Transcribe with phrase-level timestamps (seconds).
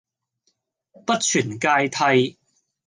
[1.05, 2.39] 不存芥蒂